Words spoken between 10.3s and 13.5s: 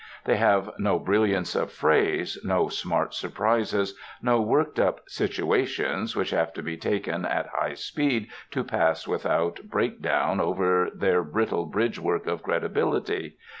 over their brittle bridgework of credibility.